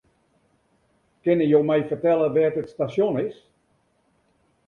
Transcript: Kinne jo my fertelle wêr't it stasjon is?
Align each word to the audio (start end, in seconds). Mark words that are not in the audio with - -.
Kinne 1.25 1.45
jo 1.51 1.59
my 1.69 1.79
fertelle 1.89 2.27
wêr't 2.35 2.59
it 2.61 2.67
stasjon 2.73 3.15
is? 3.27 3.37